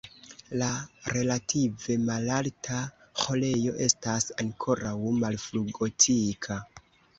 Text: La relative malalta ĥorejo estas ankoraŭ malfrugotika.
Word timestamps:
La 0.61 0.69
relative 1.15 1.97
malalta 2.05 2.81
ĥorejo 3.25 3.75
estas 3.89 4.29
ankoraŭ 4.47 4.97
malfrugotika. 5.23 6.61